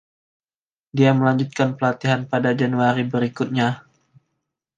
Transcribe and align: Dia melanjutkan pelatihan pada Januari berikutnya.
Dia 0.97 1.11
melanjutkan 1.17 1.69
pelatihan 1.77 2.21
pada 2.31 2.49
Januari 2.61 3.03
berikutnya. 3.13 3.67